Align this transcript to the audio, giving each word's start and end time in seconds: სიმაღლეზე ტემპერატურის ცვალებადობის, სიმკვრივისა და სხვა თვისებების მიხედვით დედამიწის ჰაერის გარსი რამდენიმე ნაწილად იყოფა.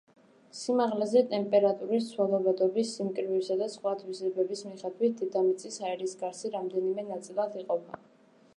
სიმაღლეზე 0.59 1.21
ტემპერატურის 1.33 2.07
ცვალებადობის, 2.13 2.93
სიმკვრივისა 2.99 3.57
და 3.61 3.67
სხვა 3.75 3.93
თვისებების 4.01 4.65
მიხედვით 4.71 5.21
დედამიწის 5.23 5.81
ჰაერის 5.85 6.17
გარსი 6.25 6.55
რამდენიმე 6.59 7.09
ნაწილად 7.13 7.61
იყოფა. 7.65 8.03